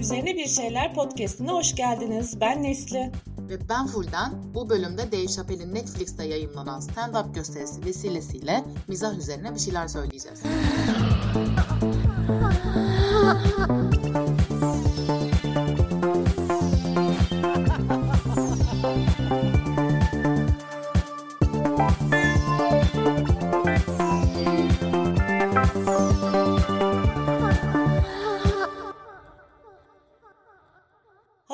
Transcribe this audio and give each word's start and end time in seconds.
Üzerine 0.00 0.36
Bir 0.36 0.46
Şeyler 0.46 0.94
podcastine 0.94 1.50
hoş 1.50 1.74
geldiniz. 1.74 2.40
Ben 2.40 2.62
Nesli. 2.62 3.12
Ve 3.38 3.68
ben 3.68 3.86
Fulden. 3.86 4.32
Bu 4.54 4.70
bölümde 4.70 5.12
Dave 5.12 5.26
Chappelle'in 5.26 5.74
Netflix'te 5.74 6.24
yayınlanan 6.24 6.80
stand-up 6.80 7.34
gösterisi 7.34 7.84
vesilesiyle 7.84 8.64
mizah 8.88 9.18
üzerine 9.18 9.54
bir 9.54 9.60
şeyler 9.60 9.88
söyleyeceğiz. 9.88 10.42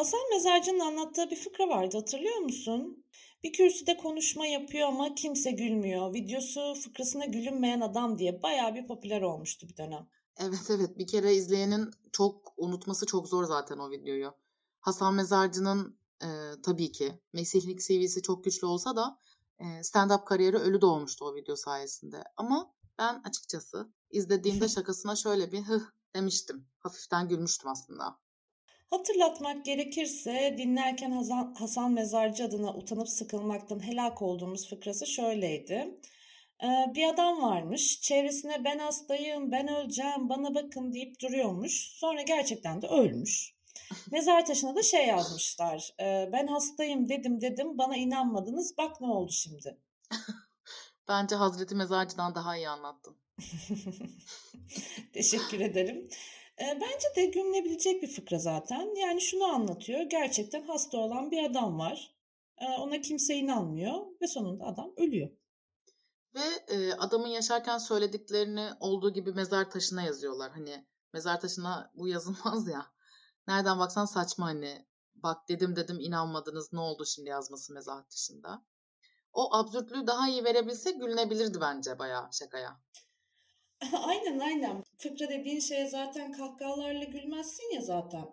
Hasan 0.06 0.30
Mezarcı'nın 0.30 0.80
anlattığı 0.80 1.30
bir 1.30 1.36
fıkra 1.36 1.68
vardı 1.68 1.96
hatırlıyor 1.96 2.36
musun? 2.36 3.04
Bir 3.42 3.52
kürsüde 3.52 3.96
konuşma 3.96 4.46
yapıyor 4.46 4.88
ama 4.88 5.14
kimse 5.14 5.50
gülmüyor. 5.50 6.14
Videosu 6.14 6.74
fıkrasına 6.74 7.24
gülünmeyen 7.24 7.80
adam 7.80 8.18
diye 8.18 8.42
bayağı 8.42 8.74
bir 8.74 8.86
popüler 8.86 9.22
olmuştu 9.22 9.68
bir 9.68 9.76
dönem. 9.76 10.08
Evet 10.36 10.70
evet 10.70 10.98
bir 10.98 11.06
kere 11.06 11.34
izleyenin 11.34 11.90
çok 12.12 12.54
unutması 12.56 13.06
çok 13.06 13.28
zor 13.28 13.44
zaten 13.44 13.78
o 13.78 13.90
videoyu. 13.90 14.34
Hasan 14.80 15.14
Mezarcı'nın 15.14 15.98
e, 16.22 16.28
tabii 16.62 16.92
ki 16.92 17.20
mesihlik 17.32 17.82
seviyesi 17.82 18.22
çok 18.22 18.44
güçlü 18.44 18.66
olsa 18.66 18.96
da 18.96 19.18
e, 19.58 19.64
stand-up 19.64 20.24
kariyeri 20.24 20.56
ölü 20.56 20.80
doğmuştu 20.80 21.24
o 21.24 21.34
video 21.34 21.56
sayesinde. 21.56 22.24
Ama 22.36 22.74
ben 22.98 23.22
açıkçası 23.24 23.92
izlediğimde 24.10 24.68
şakasına 24.76 25.16
şöyle 25.16 25.52
bir 25.52 25.62
hıh 25.62 25.82
demiştim. 26.16 26.68
Hafiften 26.78 27.28
gülmüştüm 27.28 27.70
aslında. 27.70 28.25
Hatırlatmak 28.90 29.64
gerekirse 29.64 30.54
dinlerken 30.58 31.10
Hasan, 31.10 31.54
Hasan 31.58 31.92
Mezarcı 31.92 32.44
adına 32.44 32.74
utanıp 32.74 33.08
sıkılmaktan 33.08 33.86
helak 33.86 34.22
olduğumuz 34.22 34.68
fıkrası 34.70 35.06
şöyleydi. 35.06 36.00
Ee, 36.64 36.94
bir 36.94 37.08
adam 37.08 37.42
varmış 37.42 38.00
çevresine 38.00 38.64
ben 38.64 38.78
hastayım 38.78 39.52
ben 39.52 39.68
öleceğim 39.68 40.28
bana 40.28 40.54
bakın 40.54 40.92
deyip 40.92 41.20
duruyormuş. 41.20 41.90
Sonra 41.98 42.22
gerçekten 42.22 42.82
de 42.82 42.86
ölmüş. 42.86 43.56
Mezar 44.10 44.46
taşına 44.46 44.76
da 44.76 44.82
şey 44.82 45.06
yazmışlar. 45.06 45.90
Ee, 46.00 46.28
ben 46.32 46.46
hastayım 46.46 47.08
dedim 47.08 47.40
dedim 47.40 47.78
bana 47.78 47.96
inanmadınız 47.96 48.74
bak 48.78 49.00
ne 49.00 49.06
oldu 49.06 49.32
şimdi. 49.32 49.78
Bence 51.08 51.36
Hazreti 51.36 51.74
Mezarcı'dan 51.74 52.34
daha 52.34 52.56
iyi 52.56 52.68
anlattın. 52.68 53.16
Teşekkür 55.12 55.60
ederim. 55.60 56.08
Bence 56.60 57.06
de 57.16 57.26
gülünebilecek 57.26 58.02
bir 58.02 58.08
fıkra 58.08 58.38
zaten. 58.38 58.94
Yani 58.94 59.20
şunu 59.20 59.44
anlatıyor. 59.44 60.00
Gerçekten 60.00 60.62
hasta 60.62 60.98
olan 60.98 61.30
bir 61.30 61.44
adam 61.44 61.78
var. 61.78 62.16
Ona 62.78 63.00
kimse 63.00 63.34
inanmıyor 63.34 64.06
ve 64.22 64.26
sonunda 64.26 64.64
adam 64.64 64.92
ölüyor. 64.96 65.30
Ve 66.34 66.74
e, 66.74 66.92
adamın 66.92 67.28
yaşarken 67.28 67.78
söylediklerini 67.78 68.70
olduğu 68.80 69.12
gibi 69.12 69.32
mezar 69.32 69.70
taşına 69.70 70.02
yazıyorlar. 70.02 70.52
Hani 70.52 70.86
mezar 71.12 71.40
taşına 71.40 71.90
bu 71.94 72.08
yazılmaz 72.08 72.68
ya. 72.68 72.86
Nereden 73.48 73.78
baksan 73.78 74.04
saçma 74.04 74.46
hani. 74.46 74.86
Bak 75.14 75.48
dedim 75.48 75.76
dedim 75.76 76.00
inanmadınız 76.00 76.72
ne 76.72 76.80
oldu 76.80 77.04
şimdi 77.06 77.28
yazması 77.28 77.72
mezar 77.72 78.08
taşında. 78.08 78.62
O 79.32 79.54
absürtlüğü 79.54 80.06
daha 80.06 80.28
iyi 80.28 80.44
verebilse 80.44 80.90
gülünebilirdi 80.90 81.60
bence 81.60 81.98
bayağı 81.98 82.28
şakaya. 82.32 82.80
aynen 84.02 84.38
aynen. 84.38 84.84
Fıkra 84.98 85.28
dediğin 85.28 85.60
şeye 85.60 85.88
zaten 85.88 86.32
kahkahalarla 86.32 87.04
gülmezsin 87.04 87.74
ya 87.74 87.80
zaten. 87.80 88.32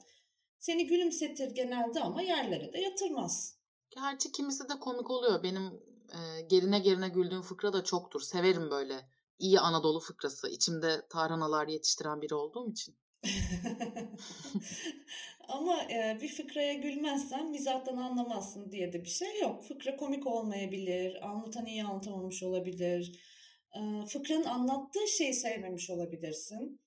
Seni 0.60 0.88
gülümsetir 0.88 1.56
genelde 1.56 2.00
ama 2.00 2.22
yerlere 2.22 2.74
de 2.74 2.80
yatırmaz. 2.80 3.58
Gerçi 3.90 4.32
kimisi 4.32 4.70
de 4.70 4.80
komik 4.80 5.10
oluyor. 5.10 5.44
Benim 5.44 5.66
e, 6.14 6.42
gerine 6.42 6.80
gerine 6.80 7.10
güldüğüm 7.10 7.42
fıkra 7.42 7.74
da 7.74 7.84
çoktur. 7.84 8.22
Severim 8.22 8.72
böyle 8.72 9.10
iyi 9.40 9.60
Anadolu 9.60 10.00
fıkrası. 10.00 10.50
İçimde 10.50 11.08
tarhanalar 11.10 11.68
yetiştiren 11.68 12.22
biri 12.22 12.36
olduğum 12.36 12.72
için. 12.72 12.96
Ama 15.48 15.84
e, 15.84 16.18
bir 16.22 16.28
fıkraya 16.28 16.74
gülmezsen 16.74 17.50
mizahtan 17.50 17.98
anlamazsın 17.98 18.72
diye 18.72 18.94
de 18.94 19.04
bir 19.04 19.10
şey 19.10 19.42
yok. 19.42 19.64
Fıkra 19.64 19.96
komik 19.96 20.28
olmayabilir, 20.28 21.28
anlatan 21.28 21.66
iyi 21.66 21.84
anlatamamış 21.84 22.44
olabilir 22.44 23.20
fıkranın 24.08 24.44
anlattığı 24.44 25.08
şeyi 25.08 25.34
sevmemiş 25.34 25.90
olabilirsin. 25.90 26.80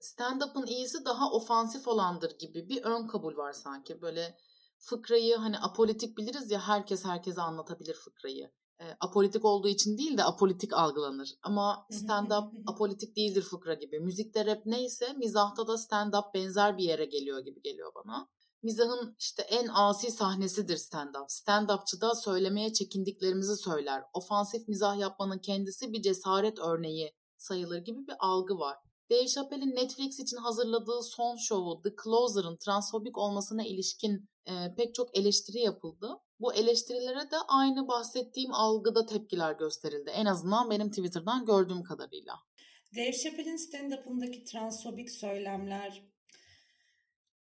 Stand-up'ın 0.00 0.66
iyisi 0.66 1.04
daha 1.04 1.32
ofansif 1.32 1.88
olandır 1.88 2.38
gibi 2.38 2.68
bir 2.68 2.82
ön 2.84 3.06
kabul 3.06 3.36
var 3.36 3.52
sanki. 3.52 4.02
Böyle 4.02 4.36
fıkrayı 4.78 5.36
hani 5.36 5.58
apolitik 5.58 6.18
biliriz 6.18 6.50
ya 6.50 6.68
herkes 6.68 7.04
herkese 7.04 7.40
anlatabilir 7.40 7.94
fıkrayı. 7.94 8.50
E, 8.80 8.84
apolitik 9.00 9.44
olduğu 9.44 9.68
için 9.68 9.98
değil 9.98 10.18
de 10.18 10.24
apolitik 10.24 10.72
algılanır. 10.72 11.34
Ama 11.42 11.86
stand-up 11.90 12.50
apolitik 12.66 13.16
değildir 13.16 13.42
fıkra 13.42 13.74
gibi. 13.74 14.00
Müzikte 14.00 14.46
rap 14.46 14.66
neyse 14.66 15.12
mizahta 15.12 15.66
da 15.66 15.72
stand-up 15.72 16.34
benzer 16.34 16.78
bir 16.78 16.84
yere 16.84 17.04
geliyor 17.04 17.38
gibi 17.38 17.62
geliyor 17.62 17.92
bana 17.94 18.28
mizahın 18.62 19.16
işte 19.18 19.42
en 19.42 19.68
asi 19.68 20.10
sahnesidir 20.10 20.76
stand-up. 20.76 21.28
Stand-upçı 21.28 22.00
da 22.00 22.14
söylemeye 22.14 22.72
çekindiklerimizi 22.72 23.56
söyler. 23.56 24.02
Ofansif 24.14 24.68
mizah 24.68 24.98
yapmanın 24.98 25.38
kendisi 25.38 25.92
bir 25.92 26.02
cesaret 26.02 26.58
örneği 26.58 27.14
sayılır 27.36 27.78
gibi 27.78 28.06
bir 28.06 28.14
algı 28.18 28.58
var. 28.58 28.78
Dave 29.10 29.26
Chappelle'in 29.26 29.76
Netflix 29.76 30.20
için 30.20 30.36
hazırladığı 30.36 31.02
son 31.02 31.36
şovu 31.36 31.82
The 31.82 31.90
Closer'ın 32.04 32.56
transfobik 32.56 33.18
olmasına 33.18 33.64
ilişkin 33.64 34.28
e, 34.46 34.74
pek 34.76 34.94
çok 34.94 35.18
eleştiri 35.18 35.58
yapıldı. 35.58 36.18
Bu 36.42 36.54
eleştirilere 36.54 37.30
de 37.30 37.36
aynı 37.48 37.88
bahsettiğim 37.88 38.54
algıda 38.54 39.06
tepkiler 39.06 39.52
gösterildi. 39.52 40.10
En 40.10 40.26
azından 40.26 40.70
benim 40.70 40.90
Twitter'dan 40.90 41.46
gördüğüm 41.46 41.82
kadarıyla. 41.82 42.34
Dave 42.96 43.12
Chappelle'in 43.12 43.56
stand-up'ındaki 43.56 44.44
transfobik 44.44 45.10
söylemler 45.10 46.02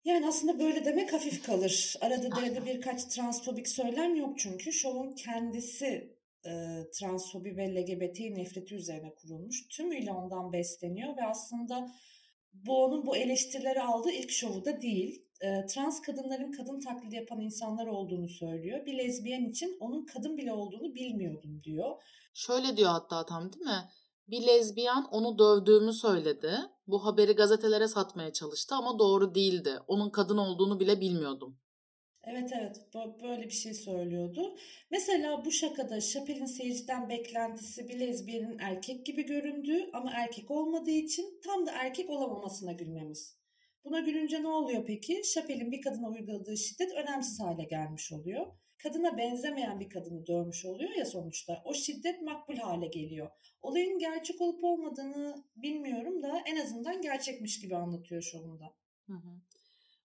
yani 0.04 0.26
aslında 0.26 0.58
böyle 0.58 0.84
demek 0.84 1.12
hafif 1.12 1.42
kalır. 1.42 1.96
Arada 2.00 2.36
derede 2.36 2.66
birkaç 2.66 3.04
transfobik 3.04 3.68
söylem 3.68 4.14
yok 4.14 4.38
çünkü. 4.38 4.72
Şovun 4.72 5.12
kendisi 5.12 6.16
e, 6.46 6.52
transfobi 6.92 7.56
ve 7.56 7.74
LGBT 7.74 8.20
nefreti 8.20 8.74
üzerine 8.74 9.14
kurulmuş. 9.14 9.68
Tümüyle 9.68 10.12
ondan 10.12 10.52
besleniyor 10.52 11.16
ve 11.16 11.26
aslında 11.26 11.90
bu 12.52 12.84
onun 12.84 13.06
bu 13.06 13.16
eleştirileri 13.16 13.82
aldığı 13.82 14.10
ilk 14.10 14.30
şovu 14.30 14.64
da 14.64 14.82
değil. 14.82 15.27
E, 15.40 15.66
trans 15.66 16.02
kadınların 16.02 16.52
kadın 16.52 16.80
taklidi 16.80 17.16
yapan 17.16 17.40
insanlar 17.40 17.86
olduğunu 17.86 18.28
söylüyor. 18.28 18.86
Bir 18.86 18.98
lezbiyen 18.98 19.44
için 19.44 19.76
onun 19.80 20.06
kadın 20.06 20.36
bile 20.36 20.52
olduğunu 20.52 20.94
bilmiyordum 20.94 21.62
diyor. 21.64 21.96
Şöyle 22.34 22.76
diyor 22.76 22.90
hatta 22.90 23.26
tam 23.26 23.52
değil 23.52 23.64
mi? 23.64 23.88
Bir 24.28 24.46
lezbiyen 24.46 25.04
onu 25.10 25.38
dövdüğümü 25.38 25.92
söyledi. 25.92 26.52
Bu 26.86 27.04
haberi 27.04 27.32
gazetelere 27.32 27.88
satmaya 27.88 28.32
çalıştı 28.32 28.74
ama 28.74 28.98
doğru 28.98 29.34
değildi. 29.34 29.78
Onun 29.86 30.10
kadın 30.10 30.36
olduğunu 30.36 30.80
bile 30.80 31.00
bilmiyordum. 31.00 31.58
Evet 32.22 32.50
evet 32.60 32.76
böyle 33.22 33.42
bir 33.42 33.50
şey 33.50 33.74
söylüyordu. 33.74 34.56
Mesela 34.90 35.44
bu 35.44 35.52
şakada 35.52 36.00
Chappelle'in 36.00 36.46
seyirciden 36.46 37.08
beklentisi 37.08 37.88
bir 37.88 38.00
lezbiyenin 38.00 38.58
erkek 38.58 39.06
gibi 39.06 39.22
göründüğü 39.22 39.90
ama 39.92 40.10
erkek 40.14 40.50
olmadığı 40.50 40.90
için 40.90 41.40
tam 41.44 41.66
da 41.66 41.72
erkek 41.72 42.10
olamamasına 42.10 42.72
gülmemiz. 42.72 43.37
Buna 43.84 44.00
gülünce 44.00 44.42
ne 44.42 44.48
oluyor 44.48 44.84
peki? 44.86 45.22
Chappelle'in 45.34 45.72
bir 45.72 45.82
kadına 45.82 46.08
uyguladığı 46.08 46.56
şiddet 46.56 46.92
önemsiz 46.92 47.40
hale 47.40 47.64
gelmiş 47.64 48.12
oluyor 48.12 48.46
kadına 48.82 49.18
benzemeyen 49.18 49.80
bir 49.80 49.90
kadını 49.90 50.26
dövmüş 50.26 50.64
oluyor 50.64 50.90
ya 50.90 51.04
sonuçta. 51.04 51.62
O 51.64 51.74
şiddet 51.74 52.22
makbul 52.22 52.56
hale 52.56 52.86
geliyor. 52.86 53.30
Olayın 53.62 53.98
gerçek 53.98 54.40
olup 54.40 54.64
olmadığını 54.64 55.44
bilmiyorum 55.56 56.22
da 56.22 56.42
en 56.46 56.64
azından 56.64 57.02
gerçekmiş 57.02 57.60
gibi 57.60 57.76
anlatıyor 57.76 58.22
şovunda. 58.22 58.74
Hı 59.06 59.12
hı. 59.12 59.40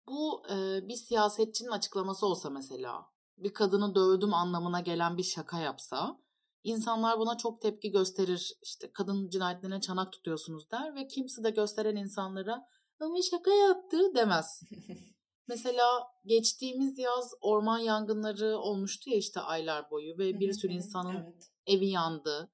Bu 0.07 0.43
e, 0.49 0.87
bir 0.87 0.95
siyasetçinin 0.95 1.69
açıklaması 1.69 2.25
olsa 2.25 2.49
mesela 2.49 3.05
bir 3.37 3.53
kadını 3.53 3.95
dövdüm 3.95 4.33
anlamına 4.33 4.79
gelen 4.79 5.17
bir 5.17 5.23
şaka 5.23 5.59
yapsa 5.59 6.19
insanlar 6.63 7.19
buna 7.19 7.37
çok 7.37 7.61
tepki 7.61 7.91
gösterir. 7.91 8.53
İşte 8.63 8.91
kadın 8.93 9.29
cinayetlerine 9.29 9.81
çanak 9.81 10.11
tutuyorsunuz 10.11 10.71
der 10.71 10.95
ve 10.95 11.07
kimse 11.07 11.43
de 11.43 11.49
gösteren 11.49 11.95
insanlara 11.95 12.67
ama 12.99 13.21
şaka 13.21 13.51
yaptı 13.51 14.15
demez. 14.15 14.61
Mesela 15.47 16.07
geçtiğimiz 16.25 16.99
yaz 16.99 17.33
orman 17.41 17.79
yangınları 17.79 18.57
olmuştu 18.57 19.09
ya 19.09 19.17
işte 19.17 19.39
aylar 19.39 19.91
boyu 19.91 20.17
ve 20.17 20.39
bir 20.39 20.53
sürü 20.53 20.73
insanın 20.73 21.15
evet. 21.15 21.51
evi 21.67 21.87
yandı. 21.87 22.51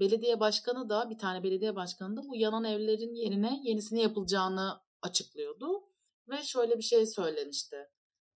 Belediye 0.00 0.40
başkanı 0.40 0.88
da 0.88 1.10
bir 1.10 1.18
tane 1.18 1.42
belediye 1.42 1.76
başkanı 1.76 2.16
da 2.16 2.22
bu 2.28 2.36
yanan 2.36 2.64
evlerin 2.64 3.14
yerine 3.14 3.60
yenisini 3.64 4.00
yapılacağını 4.00 4.80
açıklıyordu. 5.02 5.82
Ve 6.28 6.42
şöyle 6.42 6.78
bir 6.78 6.82
şey 6.82 7.06
söylemişti. 7.06 7.76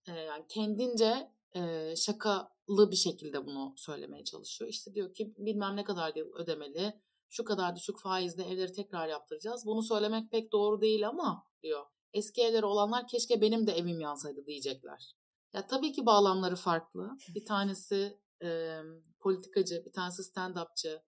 Ee, 0.09 0.13
yani 0.13 0.45
kendince 0.49 1.33
e, 1.55 1.95
şakalı 1.97 2.91
bir 2.91 2.97
şekilde 2.97 3.47
bunu 3.47 3.75
söylemeye 3.77 4.25
çalışıyor. 4.25 4.71
İşte 4.71 4.95
diyor 4.95 5.15
ki 5.15 5.35
bilmem 5.39 5.77
ne 5.77 5.85
kadar 5.85 6.41
ödemeli, 6.43 7.01
şu 7.29 7.45
kadar 7.45 7.77
düşük 7.77 7.99
faizle 7.99 8.45
evleri 8.45 8.73
tekrar 8.73 9.09
yaptıracağız. 9.09 9.67
Bunu 9.67 9.83
söylemek 9.83 10.31
pek 10.31 10.53
doğru 10.53 10.81
değil 10.81 11.09
ama 11.09 11.45
diyor 11.63 11.87
eski 12.13 12.43
evleri 12.43 12.67
olanlar 12.67 13.07
keşke 13.07 13.41
benim 13.41 13.67
de 13.67 13.73
evim 13.73 14.01
yansaydı 14.01 14.47
diyecekler. 14.47 15.15
Ya 15.53 15.67
tabii 15.67 15.93
ki 15.93 16.07
bağlamları 16.07 16.57
farklı. 16.57 17.11
Bir 17.35 17.45
tanesi 17.45 18.21
e, 18.43 18.79
politikacı, 19.21 19.83
bir 19.87 19.93
tanesi 19.93 20.23
stand-upçı. 20.23 21.03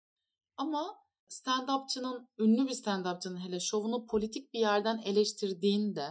Ama 0.56 0.96
stand-upçının, 1.28 2.28
ünlü 2.38 2.68
bir 2.68 2.74
stand-upçının 2.74 3.38
hele 3.38 3.60
şovunu 3.60 4.06
politik 4.06 4.54
bir 4.54 4.60
yerden 4.60 4.98
eleştirdiğinde 4.98 6.10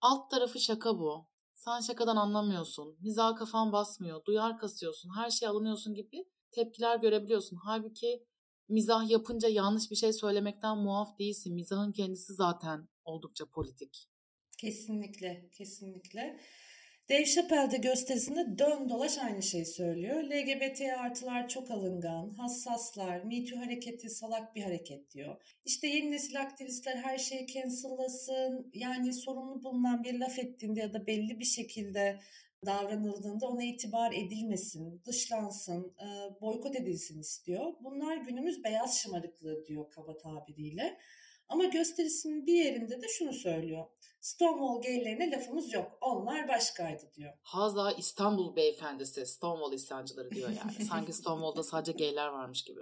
alt 0.00 0.30
tarafı 0.30 0.60
şaka 0.60 0.98
bu. 0.98 1.28
Sen 1.54 1.80
şakadan 1.80 2.16
anlamıyorsun. 2.16 2.96
Mizah 3.00 3.36
kafan 3.36 3.72
basmıyor. 3.72 4.24
Duyar 4.24 4.58
kasıyorsun. 4.58 5.10
Her 5.16 5.30
şey 5.30 5.48
alınıyorsun 5.48 5.94
gibi 5.94 6.24
tepkiler 6.50 6.96
görebiliyorsun. 6.96 7.58
Halbuki 7.64 8.26
mizah 8.68 9.10
yapınca 9.10 9.48
yanlış 9.48 9.90
bir 9.90 9.96
şey 9.96 10.12
söylemekten 10.12 10.78
muaf 10.78 11.18
değilsin. 11.18 11.54
Mizahın 11.54 11.92
kendisi 11.92 12.34
zaten 12.34 12.88
oldukça 13.04 13.46
politik. 13.46 14.08
Kesinlikle, 14.58 15.50
kesinlikle. 15.52 16.40
Dave 17.10 17.24
Chappelle 17.24 17.76
gösterisinde 17.76 18.58
dön 18.58 18.88
dolaş 18.88 19.18
aynı 19.18 19.42
şeyi 19.42 19.66
söylüyor. 19.66 20.22
LGBT 20.22 20.80
artılar 20.98 21.48
çok 21.48 21.70
alıngan, 21.70 22.30
hassaslar, 22.30 23.24
Me 23.24 23.44
Too 23.44 23.58
hareketi 23.58 24.10
salak 24.10 24.54
bir 24.54 24.62
hareket 24.62 25.10
diyor. 25.10 25.42
İşte 25.64 25.86
yeni 25.86 26.10
nesil 26.10 26.40
aktivistler 26.40 26.96
her 26.96 27.18
şeyi 27.18 27.46
cancellasın, 27.46 28.70
yani 28.74 29.12
sorumlu 29.12 29.64
bulunan 29.64 30.04
bir 30.04 30.18
laf 30.18 30.38
ettiğinde 30.38 30.80
ya 30.80 30.94
da 30.94 31.06
belli 31.06 31.38
bir 31.38 31.44
şekilde 31.44 32.20
davranıldığında 32.66 33.46
ona 33.46 33.62
itibar 33.62 34.12
edilmesin, 34.12 35.02
dışlansın, 35.06 35.94
boykot 36.40 36.76
edilsin 36.76 37.20
istiyor. 37.20 37.72
Bunlar 37.80 38.16
günümüz 38.16 38.64
beyaz 38.64 38.98
şımarıklığı 38.98 39.66
diyor 39.66 39.90
kaba 39.90 40.16
tabiriyle. 40.16 40.98
Ama 41.48 41.64
gösterisinin 41.64 42.46
bir 42.46 42.64
yerinde 42.64 43.02
de 43.02 43.08
şunu 43.08 43.32
söylüyor. 43.32 43.86
Stonewall 44.20 44.82
gaylerine 44.82 45.30
lafımız 45.30 45.72
yok. 45.72 45.98
Onlar 46.00 46.48
başkaydı 46.48 47.12
diyor. 47.14 47.32
Haza 47.42 47.92
İstanbul 47.92 48.56
beyefendisi 48.56 49.26
Stonewall 49.26 49.72
isyancıları 49.72 50.30
diyor 50.30 50.48
yani. 50.48 50.84
Sanki 50.88 51.12
Stonewall'da 51.12 51.62
sadece 51.62 51.92
gayler 51.92 52.28
varmış 52.28 52.64
gibi. 52.64 52.80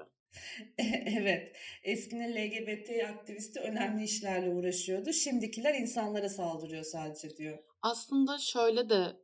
evet. 1.18 1.56
Eskinin 1.82 2.32
LGBT 2.36 2.90
aktivisti 3.08 3.60
önemli 3.60 4.04
işlerle 4.04 4.50
uğraşıyordu. 4.50 5.12
Şimdikiler 5.12 5.74
insanlara 5.74 6.28
saldırıyor 6.28 6.84
sadece 6.84 7.36
diyor. 7.36 7.58
Aslında 7.82 8.38
şöyle 8.38 8.88
de 8.88 9.16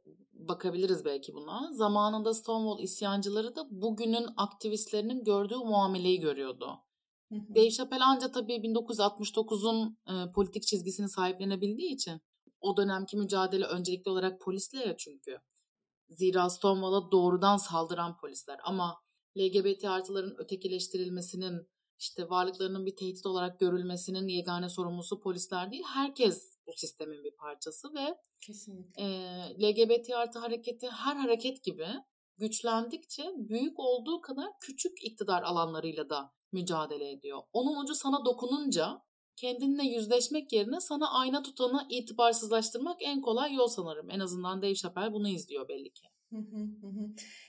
bakabiliriz 0.48 1.04
belki 1.04 1.34
buna. 1.34 1.72
Zamanında 1.72 2.34
Stonewall 2.34 2.82
isyancıları 2.82 3.56
da 3.56 3.66
bugünün 3.70 4.26
aktivistlerinin 4.36 5.24
gördüğü 5.24 5.56
muameleyi 5.56 6.20
görüyordu. 6.20 6.78
Dave 7.30 7.70
Chappelle 7.70 8.04
anca 8.04 8.32
tabii 8.32 8.52
1969'un 8.52 9.98
e, 10.08 10.32
politik 10.32 10.62
çizgisini 10.62 11.08
sahiplenebildiği 11.08 11.94
için 11.94 12.20
o 12.60 12.76
dönemki 12.76 13.16
mücadele 13.16 13.64
öncelikli 13.64 14.10
olarak 14.10 14.40
polisle 14.40 14.78
ya 14.78 14.96
çünkü. 14.96 15.38
Zira 16.08 16.50
Stonewall'a 16.50 17.12
doğrudan 17.12 17.56
saldıran 17.56 18.16
polisler 18.16 18.60
ama 18.64 19.00
LGBT 19.38 19.84
artıların 19.84 20.34
ötekileştirilmesinin 20.38 21.68
işte 21.98 22.30
varlıklarının 22.30 22.86
bir 22.86 22.96
tehdit 22.96 23.26
olarak 23.26 23.60
görülmesinin 23.60 24.28
yegane 24.28 24.68
sorumlusu 24.68 25.20
polisler 25.20 25.70
değil. 25.70 25.82
Herkes 25.86 26.49
bu 26.72 26.76
sistemin 26.76 27.24
bir 27.24 27.30
parçası 27.36 27.94
ve 27.94 28.18
Kesinlikle. 28.40 29.02
E, 29.02 29.06
LGBT 29.62 30.10
artı 30.10 30.38
hareketi 30.38 30.88
her 30.88 31.16
hareket 31.16 31.64
gibi 31.64 31.86
güçlendikçe 32.38 33.22
büyük 33.36 33.78
olduğu 33.78 34.20
kadar 34.20 34.46
küçük 34.60 35.04
iktidar 35.04 35.42
alanlarıyla 35.42 36.10
da 36.10 36.32
mücadele 36.52 37.10
ediyor. 37.10 37.42
Onun 37.52 37.84
ucu 37.84 37.94
sana 37.94 38.24
dokununca 38.24 39.02
kendinle 39.36 39.84
yüzleşmek 39.84 40.52
yerine 40.52 40.80
sana 40.80 41.10
ayna 41.10 41.42
tutanı 41.42 41.86
itibarsızlaştırmak 41.90 42.96
en 43.00 43.20
kolay 43.20 43.54
yol 43.54 43.68
sanırım. 43.68 44.10
En 44.10 44.20
azından 44.20 44.62
Dave 44.62 44.74
Chappelle 44.74 45.12
bunu 45.12 45.28
izliyor 45.28 45.68
belli 45.68 45.92
ki. 45.92 46.06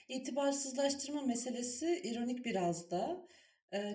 İtibarsızlaştırma 0.08 1.22
meselesi 1.22 2.00
ironik 2.04 2.44
biraz 2.44 2.90
da. 2.90 3.26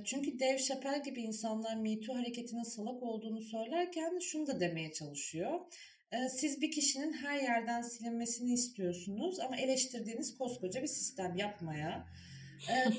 Çünkü 0.06 0.40
Dave 0.40 0.58
Chappelle 0.58 1.02
gibi 1.06 1.22
insanlar 1.22 1.76
Me 1.76 2.00
Too 2.00 2.16
hareketinin 2.16 2.64
salak 2.64 3.04
olduğunu 3.04 3.42
söylerken 3.42 4.20
şunu 4.20 4.48
da 4.48 4.60
demeye 4.60 4.92
çalışıyor. 4.92 5.60
Siz 6.30 6.62
bir 6.62 6.72
kişinin 6.72 7.14
her 7.14 7.42
yerden 7.42 7.82
silinmesini 7.82 8.54
istiyorsunuz 8.54 9.40
ama 9.40 9.58
eleştirdiğiniz 9.58 10.38
koskoca 10.38 10.82
bir 10.82 10.88
sistem 10.88 11.36
yapmaya, 11.36 12.08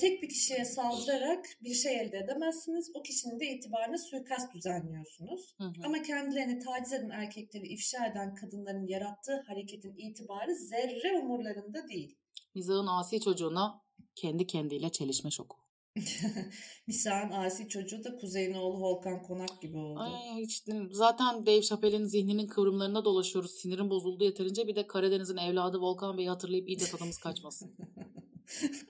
tek 0.00 0.22
bir 0.22 0.28
kişiye 0.28 0.64
saldırarak 0.64 1.46
bir 1.62 1.75
şey 1.75 2.00
elde 2.00 2.19
edemezsiniz. 2.19 2.90
O 2.94 3.02
kişinin 3.02 3.40
de 3.40 3.46
itibarına 3.46 3.98
suikast 3.98 4.54
düzenliyorsunuz. 4.54 5.54
Hı 5.58 5.64
hı. 5.64 5.72
Ama 5.84 6.02
kendilerini 6.02 6.58
taciz 6.58 6.92
eden 6.92 7.10
erkekleri 7.10 7.66
ifşa 7.66 8.06
eden 8.06 8.34
kadınların 8.34 8.86
yarattığı 8.86 9.44
hareketin 9.46 9.94
itibarı 9.96 10.54
zerre 10.54 11.19
umurlarında 11.19 11.88
değil. 11.88 12.19
Mizahın 12.54 12.86
asi 12.86 13.20
çocuğuna 13.20 13.82
kendi 14.14 14.46
kendiyle 14.46 14.88
çelişme 14.88 15.30
şoku. 15.30 15.57
Misa'nın 16.86 17.32
asi 17.32 17.68
çocuğu 17.68 18.04
da 18.04 18.16
Kuzey'in 18.16 18.54
oğlu 18.54 18.80
Volkan 18.80 19.22
Konak 19.22 19.62
gibi 19.62 19.76
oldu. 19.76 20.00
Ay, 20.00 20.36
hiç, 20.36 20.62
zaten 20.90 21.46
Dave 21.46 21.62
Chappelle'in 21.62 22.04
zihninin 22.04 22.46
kıvrımlarına 22.46 23.04
dolaşıyoruz. 23.04 23.50
Sinirim 23.50 23.90
bozuldu 23.90 24.24
yeterince. 24.24 24.68
Bir 24.68 24.76
de 24.76 24.86
Karadeniz'in 24.86 25.36
evladı 25.36 25.78
Volkan 25.80 26.18
Bey'i 26.18 26.28
hatırlayıp 26.28 26.68
iyice 26.68 26.86
tadımız 26.86 27.18
kaçmasın. 27.22 27.76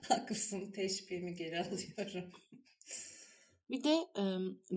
Haklısın. 0.07 0.71
Teşbihimi 0.71 1.35
geri 1.35 1.59
alıyorum. 1.59 2.31
Bir 3.69 3.83
de 3.83 4.07
e, 4.17 4.23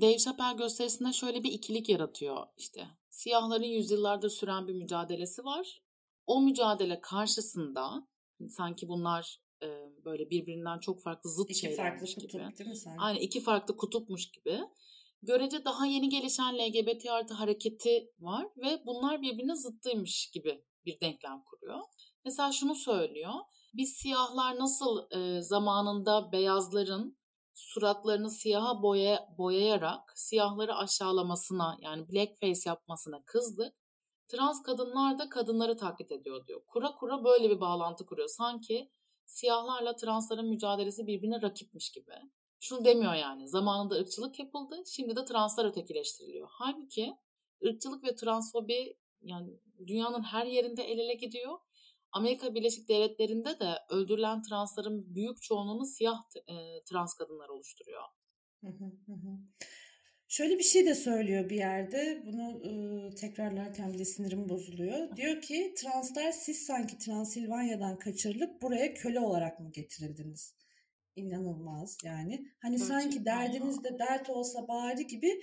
Dave 0.00 0.18
Chappelle 0.18 0.56
gösterisinde 0.56 1.12
şöyle 1.12 1.44
bir 1.44 1.52
ikilik 1.52 1.88
yaratıyor 1.88 2.46
işte. 2.56 2.86
Siyahların 3.10 3.64
yüzyıllardır 3.64 4.30
süren 4.30 4.68
bir 4.68 4.74
mücadelesi 4.74 5.44
var. 5.44 5.82
O 6.26 6.42
mücadele 6.42 7.00
karşısında 7.00 8.08
sanki 8.48 8.88
bunlar 8.88 9.40
e, 9.62 9.92
böyle 10.04 10.30
birbirinden 10.30 10.78
çok 10.78 11.02
farklı 11.02 11.30
zıt 11.30 11.50
iki 11.50 11.58
şeylermiş 11.58 12.14
farklı 12.14 12.28
gibi. 12.28 12.32
kutup 12.32 12.58
değil 12.58 12.70
mi 12.70 12.76
sanki? 12.76 13.00
Aynen 13.00 13.20
iki 13.20 13.40
farklı 13.40 13.76
kutupmuş 13.76 14.30
gibi. 14.30 14.60
Görece 15.22 15.64
daha 15.64 15.86
yeni 15.86 16.08
gelişen 16.08 16.58
LGBT 16.58 17.06
artı 17.10 17.34
hareketi 17.34 18.10
var 18.20 18.48
ve 18.56 18.82
bunlar 18.86 19.22
birbirine 19.22 19.56
zıttıymış 19.56 20.30
gibi 20.34 20.64
bir 20.84 21.00
denklem 21.00 21.42
kuruyor. 21.44 21.80
Mesela 22.24 22.52
şunu 22.52 22.74
söylüyor. 22.74 23.34
Biz 23.74 23.92
siyahlar 23.92 24.58
nasıl 24.58 25.10
e, 25.10 25.42
zamanında 25.42 26.32
beyazların 26.32 27.18
suratlarını 27.54 28.30
siyaha 28.30 28.82
boya, 28.82 29.28
boyayarak 29.38 30.12
siyahları 30.14 30.74
aşağılamasına 30.74 31.78
yani 31.80 32.08
blackface 32.08 32.60
yapmasına 32.66 33.22
kızdık. 33.24 33.74
Trans 34.28 34.62
kadınlar 34.62 35.18
da 35.18 35.28
kadınları 35.28 35.76
taklit 35.76 36.12
ediyor 36.12 36.46
diyor. 36.46 36.62
Kura 36.66 36.94
kura 36.94 37.24
böyle 37.24 37.50
bir 37.50 37.60
bağlantı 37.60 38.06
kuruyor. 38.06 38.28
Sanki 38.28 38.90
siyahlarla 39.32 39.96
transların 39.96 40.48
mücadelesi 40.48 41.06
birbirine 41.06 41.42
rakipmiş 41.42 41.90
gibi. 41.90 42.12
Şunu 42.60 42.84
demiyor 42.84 43.14
yani 43.14 43.48
zamanında 43.48 43.94
ırkçılık 43.94 44.38
yapıldı 44.38 44.82
şimdi 44.86 45.16
de 45.16 45.24
translar 45.24 45.64
ötekileştiriliyor. 45.64 46.48
Halbuki 46.50 47.14
ırkçılık 47.64 48.04
ve 48.04 48.14
transfobi 48.14 48.96
yani 49.22 49.50
dünyanın 49.86 50.22
her 50.22 50.46
yerinde 50.46 50.82
el 50.82 50.98
ele 50.98 51.14
gidiyor. 51.14 51.58
Amerika 52.12 52.54
Birleşik 52.54 52.88
Devletleri'nde 52.88 53.60
de 53.60 53.78
öldürülen 53.90 54.42
transların 54.42 55.14
büyük 55.14 55.42
çoğunluğunu 55.42 55.86
siyah 55.86 56.22
e, 56.46 56.84
trans 56.84 57.14
kadınlar 57.14 57.48
oluşturuyor. 57.48 58.02
Şöyle 60.32 60.58
bir 60.58 60.64
şey 60.64 60.86
de 60.86 60.94
söylüyor 60.94 61.50
bir 61.50 61.56
yerde. 61.56 62.22
Bunu 62.26 62.62
e, 62.64 63.14
tekrarlarken 63.14 63.92
bile 63.92 64.04
sinirim 64.04 64.48
bozuluyor. 64.48 65.16
Diyor 65.16 65.40
ki 65.40 65.74
translar 65.76 66.32
siz 66.32 66.66
sanki 66.66 66.98
Transilvanya'dan 66.98 67.98
kaçırılıp 67.98 68.62
buraya 68.62 68.94
köle 68.94 69.20
olarak 69.20 69.60
mı 69.60 69.72
getirildiniz? 69.72 70.54
İnanılmaz 71.16 71.98
yani. 72.04 72.46
Hani 72.58 72.76
Gerçekten 72.76 73.00
sanki 73.00 73.24
derdinizde 73.24 73.98
dert 73.98 74.30
olsa 74.30 74.68
bari 74.68 75.06
gibi 75.06 75.42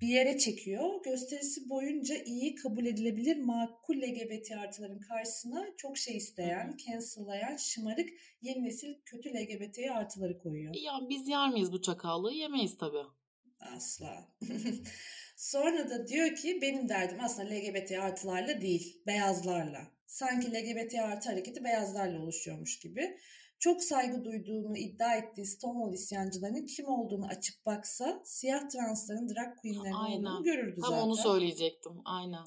bir 0.00 0.08
yere 0.08 0.38
çekiyor. 0.38 1.02
Gösterisi 1.04 1.70
boyunca 1.70 2.14
iyi 2.24 2.54
kabul 2.54 2.86
edilebilir 2.86 3.36
makul 3.36 3.96
LGBT 3.96 4.52
artıların 4.52 5.00
karşısına 5.00 5.66
çok 5.76 5.98
şey 5.98 6.16
isteyen, 6.16 6.76
cancellayan, 6.86 7.56
şımarık 7.56 8.08
yeni 8.42 8.64
nesil 8.64 8.94
kötü 9.04 9.28
LGBT 9.28 9.78
artıları 9.90 10.38
koyuyor. 10.38 10.74
Ya 10.74 10.92
biz 11.08 11.28
yer 11.28 11.50
miyiz 11.50 11.72
bu 11.72 11.82
çakallığı? 11.82 12.32
Yemeyiz 12.32 12.78
tabii. 12.78 13.19
Asla. 13.60 14.28
Sonra 15.36 15.90
da 15.90 16.08
diyor 16.08 16.36
ki 16.36 16.58
benim 16.62 16.88
derdim 16.88 17.18
aslında 17.20 17.48
LGBT 17.48 17.92
artılarla 17.92 18.60
değil, 18.60 19.02
beyazlarla. 19.06 19.80
Sanki 20.06 20.52
LGBT 20.52 20.94
artı 20.94 21.30
hareketi 21.30 21.64
beyazlarla 21.64 22.22
oluşuyormuş 22.22 22.78
gibi. 22.78 23.16
Çok 23.58 23.82
saygı 23.82 24.24
duyduğunu 24.24 24.76
iddia 24.76 25.14
ettiği 25.14 25.46
Stonewall 25.46 25.92
isyancılarının 25.92 26.66
kim 26.66 26.86
olduğunu 26.86 27.26
açıp 27.26 27.66
baksa 27.66 28.22
siyah 28.24 28.68
transların 28.68 29.28
drag 29.28 29.56
queenlerin 29.60 29.92
olduğunu 29.92 30.42
görürdü 30.42 30.80
Tam 30.80 30.90
zaten. 30.90 31.02
onu 31.06 31.16
söyleyecektim. 31.16 31.92
Aynen. 32.04 32.44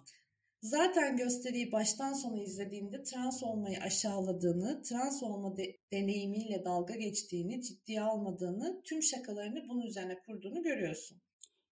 Zaten 0.64 1.18
gösteriyi 1.18 1.72
baştan 1.72 2.14
sona 2.14 2.40
izlediğinde 2.44 3.04
trans 3.04 3.44
olmayı 3.44 3.78
aşağıladığını, 3.80 4.82
trans 4.82 5.24
olma 5.24 5.58
de- 5.58 5.78
deneyimiyle 5.92 6.66
dalga 6.66 6.96
geçtiğini, 6.96 7.62
ciddiye 7.62 8.02
almadığını, 8.02 8.82
tüm 8.84 9.04
şakalarını 9.04 9.70
bunun 9.70 9.82
üzerine 9.82 10.20
kurduğunu 10.20 10.64
görüyorsun. 10.64 11.22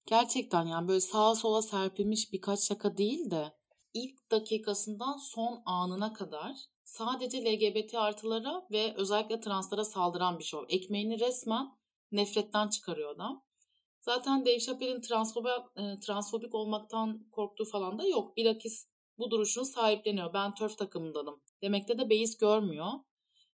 Gerçekten 0.06 0.66
yani 0.66 0.88
böyle 0.88 1.00
sağa 1.00 1.34
sola 1.34 1.62
serpilmiş 1.62 2.32
birkaç 2.32 2.60
şaka 2.60 2.96
değil 2.96 3.30
de 3.30 3.52
ilk 3.94 4.30
dakikasından 4.30 5.16
son 5.16 5.62
anına 5.66 6.12
kadar 6.12 6.56
sadece 6.84 7.44
LGBT 7.44 7.94
artılara 7.94 8.66
ve 8.70 8.94
özellikle 8.96 9.40
translara 9.40 9.84
saldıran 9.84 10.38
bir 10.38 10.44
şov. 10.44 10.64
Ekmeğini 10.68 11.20
resmen 11.20 11.66
nefretten 12.12 12.68
çıkarıyor 12.68 13.14
adam. 13.14 13.44
Zaten 14.00 14.46
Dave 14.46 14.58
Chappelle'in 14.58 15.00
transfobik, 15.00 15.52
e, 15.76 16.00
transfobik 16.00 16.54
olmaktan 16.54 17.28
korktuğu 17.32 17.64
falan 17.64 17.98
da 17.98 18.06
yok. 18.06 18.36
Bilakis 18.36 18.88
bu 19.18 19.30
duruşunu 19.30 19.64
sahipleniyor. 19.64 20.34
Ben 20.34 20.54
törf 20.54 20.78
takımındanım. 20.78 21.42
Demekte 21.62 21.98
de 21.98 22.10
beis 22.10 22.36
görmüyor. 22.36 22.92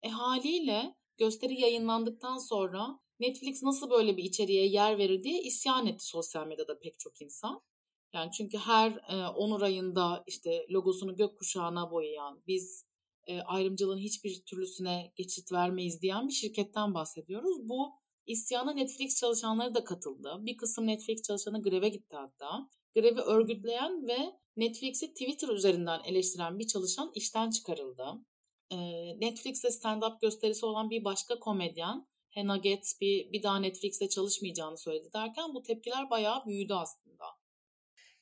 E 0.03 0.09
haliyle 0.09 0.95
gösteri 1.19 1.61
yayınlandıktan 1.61 2.39
sonra 2.39 3.01
Netflix 3.21 3.63
nasıl 3.63 3.91
böyle 3.91 4.17
bir 4.17 4.25
içeriğe 4.25 4.67
yer 4.67 4.99
verir 4.99 5.23
diye 5.23 5.43
isyan 5.43 5.87
etti 5.87 6.07
sosyal 6.07 6.47
medyada 6.47 6.79
pek 6.79 6.99
çok 6.99 7.23
insan. 7.23 7.63
Yani 8.15 8.31
çünkü 8.33 8.59
her 8.59 8.91
e, 9.09 9.29
onur 9.29 9.63
ayında 9.63 10.25
işte 10.27 10.67
logosunu 10.71 11.17
gökkuşağına 11.17 11.91
boyayan, 11.91 12.43
biz 12.47 12.87
e, 13.27 13.41
ayrımcılığın 13.41 13.99
hiçbir 13.99 14.43
türlüsüne 14.47 15.13
geçit 15.17 15.53
vermeyiz 15.53 16.03
diyen 16.03 16.29
bir 16.29 16.33
şirketten 16.33 16.95
bahsediyoruz. 16.95 17.69
Bu 17.69 18.02
isyana 18.26 18.73
Netflix 18.73 19.21
çalışanları 19.21 19.75
da 19.75 19.85
katıldı. 19.85 20.37
Bir 20.41 20.57
kısım 20.57 20.87
Netflix 20.87 21.23
çalışanı 21.23 21.62
greve 21.62 21.88
gitti 21.88 22.17
hatta. 22.17 22.69
Grevi 22.95 23.21
örgütleyen 23.21 24.09
ve 24.09 24.19
Netflix'i 24.57 25.12
Twitter 25.12 25.49
üzerinden 25.49 26.00
eleştiren 26.05 26.59
bir 26.59 26.67
çalışan 26.67 27.12
işten 27.14 27.50
çıkarıldı. 27.50 28.05
E, 28.71 28.76
Netflix'te 29.21 29.69
stand-up 29.69 30.21
gösterisi 30.21 30.67
olan 30.67 30.91
bir 30.91 31.05
başka 31.05 31.38
komedyen 31.38 32.07
Hannah 32.35 32.62
Gatsby 32.62 33.33
bir 33.33 33.43
daha 33.43 33.59
Netflix'te 33.59 34.09
çalışmayacağını 34.09 34.79
söyledi 34.79 35.12
derken 35.12 35.55
bu 35.55 35.62
tepkiler 35.62 36.11
bayağı 36.11 36.47
büyüdü 36.47 36.75
aslında. 36.75 37.25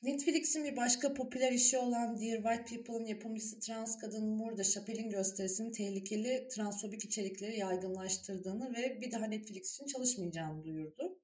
Netflix'in 0.03 0.63
bir 0.63 0.77
başka 0.77 1.13
popüler 1.13 1.51
işi 1.51 1.77
olan 1.77 2.21
Dear 2.21 2.43
White 2.43 2.75
People'ın 2.75 3.05
yapımcısı 3.05 3.59
trans 3.59 3.97
kadın 3.97 4.25
Moore 4.25 4.57
da 4.57 4.63
Chappelle'in 4.63 5.09
gösterisinin 5.09 5.71
tehlikeli 5.71 6.47
transfobik 6.47 7.05
içerikleri 7.05 7.59
yaygınlaştırdığını 7.59 8.73
ve 8.75 9.01
bir 9.01 9.11
daha 9.11 9.25
Netflix 9.25 9.73
için 9.73 9.85
çalışmayacağını 9.85 10.63
duyurdu. 10.63 11.19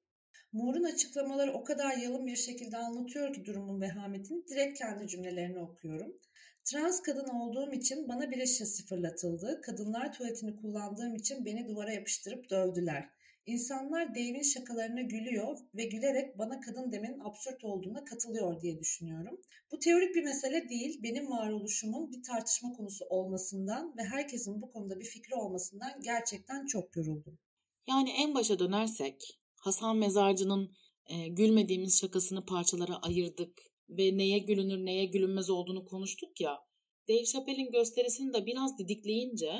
Moore'un 0.52 0.84
açıklamaları 0.84 1.52
o 1.52 1.64
kadar 1.64 1.96
yalın 1.96 2.26
bir 2.26 2.36
şekilde 2.36 2.76
anlatıyor 2.76 3.34
ki 3.34 3.44
durumun 3.44 3.80
vehametini 3.80 4.46
direkt 4.48 4.78
kendi 4.78 5.08
cümlelerini 5.08 5.58
okuyorum. 5.58 6.16
Trans 6.64 7.02
kadın 7.02 7.28
olduğum 7.28 7.72
için 7.72 8.08
bana 8.08 8.30
bir 8.30 8.38
eşyası 8.38 8.86
fırlatıldı. 8.86 9.60
Kadınlar 9.60 10.12
tuvaletini 10.12 10.56
kullandığım 10.56 11.14
için 11.14 11.44
beni 11.44 11.68
duvara 11.68 11.92
yapıştırıp 11.92 12.50
dövdüler. 12.50 13.08
İnsanlar 13.46 14.14
Dave'in 14.14 14.42
şakalarına 14.42 15.00
gülüyor 15.00 15.58
ve 15.74 15.84
gülerek 15.84 16.38
bana 16.38 16.60
kadın 16.60 16.92
demenin 16.92 17.20
absürt 17.20 17.64
olduğuna 17.64 18.04
katılıyor 18.04 18.60
diye 18.60 18.78
düşünüyorum. 18.78 19.40
Bu 19.72 19.78
teorik 19.78 20.14
bir 20.14 20.24
mesele 20.24 20.68
değil, 20.68 21.02
benim 21.02 21.30
varoluşumun 21.30 22.12
bir 22.12 22.22
tartışma 22.22 22.72
konusu 22.72 23.04
olmasından 23.04 23.96
ve 23.96 24.04
herkesin 24.04 24.62
bu 24.62 24.72
konuda 24.72 25.00
bir 25.00 25.04
fikri 25.04 25.34
olmasından 25.34 26.00
gerçekten 26.02 26.66
çok 26.66 26.96
yoruldum. 26.96 27.38
Yani 27.88 28.10
en 28.10 28.34
başa 28.34 28.58
dönersek 28.58 29.40
Hasan 29.54 29.96
Mezarcı'nın 29.96 30.76
e, 31.06 31.28
gülmediğimiz 31.28 32.00
şakasını 32.00 32.46
parçalara 32.46 32.96
ayırdık 32.96 33.58
ve 33.88 34.18
neye 34.18 34.38
gülünür 34.38 34.84
neye 34.84 35.04
gülünmez 35.04 35.50
olduğunu 35.50 35.84
konuştuk 35.84 36.40
ya. 36.40 36.58
Dave 37.08 37.24
Chappelle'in 37.24 37.70
gösterisini 37.70 38.34
de 38.34 38.46
biraz 38.46 38.78
didikleyince 38.78 39.52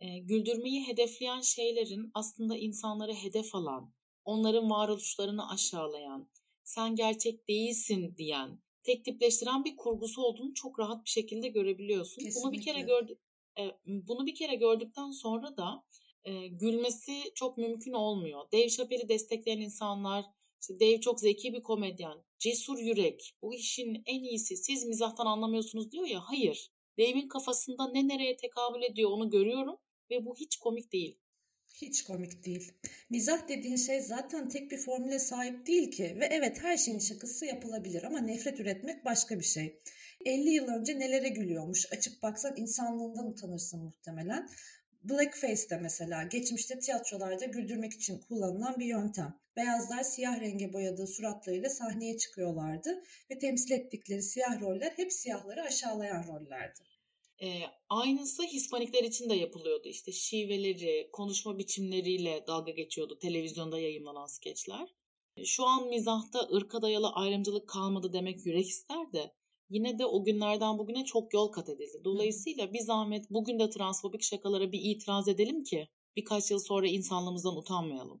e, 0.00 0.18
güldürmeyi 0.18 0.86
hedefleyen 0.86 1.40
şeylerin 1.40 2.10
aslında 2.14 2.56
insanları 2.56 3.12
hedef 3.12 3.54
alan, 3.54 3.92
onların 4.24 4.70
varoluşlarını 4.70 5.50
aşağılayan, 5.50 6.30
sen 6.64 6.96
gerçek 6.96 7.48
değilsin 7.48 8.14
diyen, 8.16 8.62
tek 8.82 9.04
tipleştiren 9.04 9.64
bir 9.64 9.76
kurgusu 9.76 10.22
olduğunu 10.22 10.54
çok 10.54 10.78
rahat 10.78 11.04
bir 11.04 11.10
şekilde 11.10 11.48
görebiliyorsun. 11.48 12.22
Kesinlikle. 12.22 12.42
Bunu 12.42 12.52
bir 12.52 12.62
kere 12.62 12.80
gördük 12.80 13.18
e, 13.58 13.62
bunu 13.86 14.26
bir 14.26 14.34
kere 14.34 14.54
gördükten 14.54 15.10
sonra 15.10 15.56
da 15.56 15.84
e, 16.24 16.46
gülmesi 16.46 17.32
çok 17.34 17.58
mümkün 17.58 17.92
olmuyor. 17.92 18.52
Dave 18.52 18.68
Chappelle'i 18.68 19.08
destekleyen 19.08 19.60
insanlar, 19.60 20.24
işte 20.60 20.80
Dave 20.80 21.00
çok 21.00 21.20
zeki 21.20 21.52
bir 21.52 21.62
komedyen, 21.62 22.24
cesur 22.38 22.78
yürek, 22.78 23.34
bu 23.42 23.54
işin 23.54 24.02
en 24.06 24.22
iyisi, 24.22 24.56
siz 24.56 24.84
mizahtan 24.84 25.26
anlamıyorsunuz 25.26 25.92
diyor 25.92 26.06
ya, 26.06 26.20
hayır. 26.20 26.70
Dave'in 26.98 27.28
kafasında 27.28 27.90
ne 27.92 28.08
nereye 28.08 28.36
tekabül 28.36 28.82
ediyor 28.82 29.10
onu 29.10 29.30
görüyorum 29.30 29.76
ve 30.10 30.24
bu 30.24 30.36
hiç 30.36 30.56
komik 30.56 30.92
değil. 30.92 31.18
Hiç 31.74 32.02
komik 32.04 32.44
değil. 32.44 32.72
Mizah 33.10 33.48
dediğin 33.48 33.76
şey 33.76 34.00
zaten 34.00 34.48
tek 34.48 34.70
bir 34.70 34.78
formüle 34.78 35.18
sahip 35.18 35.66
değil 35.66 35.90
ki 35.90 36.16
ve 36.20 36.26
evet 36.30 36.62
her 36.62 36.76
şeyin 36.76 36.98
şakası 36.98 37.46
yapılabilir 37.46 38.02
ama 38.02 38.20
nefret 38.20 38.60
üretmek 38.60 39.04
başka 39.04 39.38
bir 39.38 39.44
şey. 39.44 39.80
50 40.24 40.50
yıl 40.50 40.68
önce 40.68 40.98
nelere 40.98 41.28
gülüyormuş 41.28 41.92
açıp 41.92 42.22
baksan 42.22 42.56
insanlığından 42.56 43.26
utanırsın 43.26 43.84
muhtemelen. 43.84 44.48
Blackface 45.04 45.70
de 45.70 45.76
mesela 45.76 46.22
geçmişte 46.22 46.78
tiyatrolarda 46.78 47.44
güldürmek 47.44 47.92
için 47.92 48.18
kullanılan 48.18 48.78
bir 48.78 48.86
yöntem. 48.86 49.40
Beyazlar 49.56 50.02
siyah 50.02 50.40
renge 50.40 50.72
boyadığı 50.72 51.06
suratlarıyla 51.06 51.70
sahneye 51.70 52.18
çıkıyorlardı 52.18 53.02
ve 53.30 53.38
temsil 53.38 53.70
ettikleri 53.70 54.22
siyah 54.22 54.60
roller 54.60 54.92
hep 54.96 55.12
siyahları 55.12 55.62
aşağılayan 55.62 56.24
rollerdi. 56.28 56.80
E, 57.42 57.48
aynısı 57.88 58.42
Hispanikler 58.42 59.04
için 59.04 59.30
de 59.30 59.34
yapılıyordu. 59.34 59.88
İşte 59.88 60.12
şiveleri, 60.12 61.08
konuşma 61.12 61.58
biçimleriyle 61.58 62.44
dalga 62.46 62.72
geçiyordu 62.72 63.18
televizyonda 63.18 63.78
yayınlanan 63.78 64.26
skeçler. 64.26 64.94
Şu 65.44 65.64
an 65.64 65.88
mizahta 65.88 66.48
ırka 66.54 66.82
dayalı 66.82 67.08
ayrımcılık 67.08 67.68
kalmadı 67.68 68.12
demek 68.12 68.46
yürek 68.46 68.68
ister 68.68 69.12
de 69.12 69.34
yine 69.70 69.98
de 69.98 70.06
o 70.06 70.24
günlerden 70.24 70.78
bugüne 70.78 71.04
çok 71.04 71.34
yol 71.34 71.52
kat 71.52 71.68
edildi. 71.68 72.04
Dolayısıyla 72.04 72.72
bir 72.72 72.80
zahmet 72.80 73.30
bugün 73.30 73.58
de 73.58 73.70
transfobik 73.70 74.22
şakalara 74.22 74.72
bir 74.72 74.80
itiraz 74.82 75.28
edelim 75.28 75.64
ki 75.64 75.88
birkaç 76.16 76.50
yıl 76.50 76.58
sonra 76.58 76.86
insanlığımızdan 76.86 77.56
utanmayalım. 77.56 78.20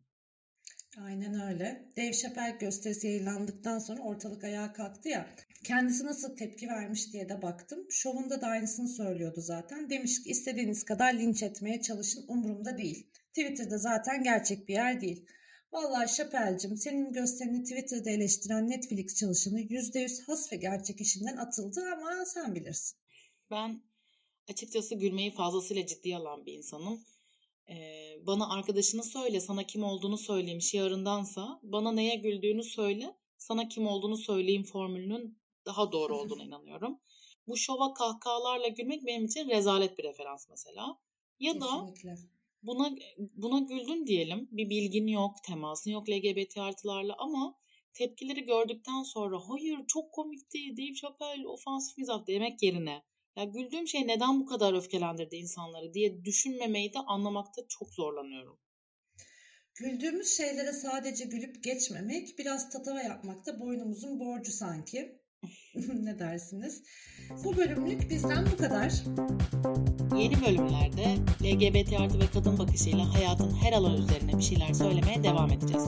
Aynen 0.98 1.40
öyle. 1.40 1.88
Dave 1.96 2.12
Chappelle 2.12 2.56
gösterisi 2.60 3.06
yayınlandıktan 3.06 3.78
sonra 3.78 4.02
ortalık 4.02 4.44
ayağa 4.44 4.72
kalktı 4.72 5.08
ya. 5.08 5.26
Kendisi 5.64 6.06
nasıl 6.06 6.36
tepki 6.36 6.68
vermiş 6.68 7.12
diye 7.12 7.28
de 7.28 7.42
baktım. 7.42 7.86
Şovunda 7.90 8.40
da 8.40 8.46
aynısını 8.46 8.88
söylüyordu 8.88 9.40
zaten. 9.40 9.90
Demiş 9.90 10.22
ki 10.22 10.30
istediğiniz 10.30 10.84
kadar 10.84 11.14
linç 11.14 11.42
etmeye 11.42 11.80
çalışın 11.80 12.24
umurumda 12.28 12.78
değil. 12.78 13.06
Twitter'da 13.28 13.78
zaten 13.78 14.22
gerçek 14.22 14.68
bir 14.68 14.74
yer 14.74 15.00
değil. 15.00 15.26
Vallahi 15.74 16.16
Şapel'cim 16.16 16.76
senin 16.76 17.12
gösterini 17.12 17.62
Twitter'da 17.62 18.10
eleştiren 18.10 18.70
Netflix 18.70 19.14
çalışanı 19.14 19.60
%100 19.60 20.26
has 20.26 20.52
ve 20.52 20.56
gerçek 20.56 21.00
işinden 21.00 21.36
atıldı 21.36 21.80
ama 21.92 22.24
sen 22.24 22.54
bilirsin. 22.54 22.98
Ben 23.50 23.82
açıkçası 24.50 24.94
gülmeyi 24.94 25.30
fazlasıyla 25.30 25.86
ciddiye 25.86 26.16
alan 26.16 26.46
bir 26.46 26.52
insanım. 26.52 27.00
Ee, 27.68 28.18
bana 28.26 28.54
arkadaşını 28.54 29.02
söyle, 29.02 29.40
sana 29.40 29.64
kim 29.64 29.84
olduğunu 29.84 30.18
söyleyeyim 30.18 30.60
şiarındansa 30.60 31.60
bana 31.62 31.92
neye 31.92 32.16
güldüğünü 32.16 32.62
söyle, 32.62 33.14
sana 33.38 33.68
kim 33.68 33.86
olduğunu 33.86 34.16
söyleyeyim 34.16 34.64
formülünün 34.64 35.38
daha 35.66 35.92
doğru 35.92 36.18
olduğuna 36.18 36.42
inanıyorum. 36.48 37.00
Bu 37.46 37.56
şova 37.56 37.94
kahkahalarla 37.94 38.68
gülmek 38.68 39.06
benim 39.06 39.24
için 39.24 39.48
rezalet 39.48 39.98
bir 39.98 40.04
referans 40.04 40.48
mesela. 40.50 40.98
Ya 41.40 41.52
Kesinlikle. 41.52 42.10
da 42.10 42.16
buna 42.66 42.96
buna 43.18 43.58
güldün 43.58 44.06
diyelim. 44.06 44.48
Bir 44.52 44.70
bilgin 44.70 45.06
yok, 45.06 45.44
temasın 45.46 45.90
yok 45.90 46.08
LGBT 46.10 46.58
artılarla 46.58 47.14
ama 47.18 47.54
tepkileri 47.94 48.44
gördükten 48.44 49.02
sonra 49.02 49.38
hayır 49.48 49.78
çok 49.88 50.12
komikti, 50.12 50.76
Dave 50.76 50.94
Chappelle 50.94 51.48
ofansif 51.48 51.98
mizah 51.98 52.26
demek 52.26 52.62
yerine 52.62 53.02
ya 53.36 53.44
güldüğüm 53.44 53.88
şey 53.88 54.06
neden 54.06 54.40
bu 54.40 54.46
kadar 54.46 54.74
öfkelendirdi 54.74 55.36
insanları 55.36 55.94
diye 55.94 56.24
düşünmemeyi 56.24 56.94
de 56.94 56.98
anlamakta 56.98 57.62
çok 57.68 57.94
zorlanıyorum. 57.94 58.58
Güldüğümüz 59.74 60.36
şeylere 60.36 60.72
sadece 60.72 61.24
gülüp 61.24 61.64
geçmemek, 61.64 62.38
biraz 62.38 62.70
tatava 62.70 63.02
yapmak 63.02 63.46
da 63.46 63.60
boynumuzun 63.60 64.20
borcu 64.20 64.52
sanki. 64.52 65.23
ne 66.04 66.18
dersiniz? 66.18 66.82
Bu 67.44 67.56
bölümlük 67.56 68.10
bizden 68.10 68.46
bu 68.52 68.56
kadar. 68.56 68.92
Yeni 70.18 70.42
bölümlerde 70.46 71.16
LGBT 71.42 72.00
artı 72.00 72.20
ve 72.20 72.26
kadın 72.34 72.58
bakışıyla 72.58 73.14
hayatın 73.14 73.56
her 73.56 73.72
alanı 73.72 73.98
üzerine 73.98 74.38
bir 74.38 74.42
şeyler 74.42 74.74
söylemeye 74.74 75.22
devam 75.22 75.52
edeceğiz. 75.52 75.84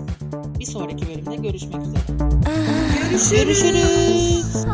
Bir 0.59 0.65
sonraki 0.65 1.09
bölümde 1.09 1.37
görüşmek 1.37 1.83
üzere. 1.83 2.03
Görüşürüz. 3.11 3.63
Görüşürüz. 3.63 4.67